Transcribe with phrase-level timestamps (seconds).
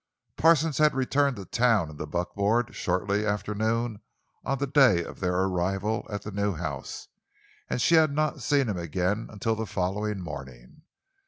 [0.35, 4.01] Parsons had returned to town in the buckboard shortly after noon
[4.43, 7.09] on the day of their arrival at the new house,
[7.69, 10.81] and she had not seen him again until the following morning.